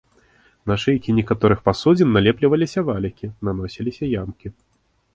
На 0.71 0.77
шыйкі 0.83 1.15
некаторых 1.19 1.59
пасудзін 1.69 2.09
налепліваліся 2.15 2.85
валікі, 2.91 3.33
наносіліся 3.51 4.13
ямкі. 4.23 4.47